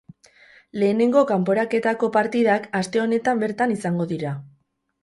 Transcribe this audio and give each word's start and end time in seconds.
Lehenengo 0.83 1.23
kanporaketako 1.33 2.11
partidak 2.17 2.67
aste 2.81 3.05
honetan 3.07 3.47
bertan 3.47 3.79
izango 3.79 4.11
dira. 4.17 4.35